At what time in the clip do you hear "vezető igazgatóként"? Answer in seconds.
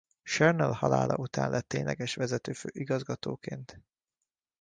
2.15-3.81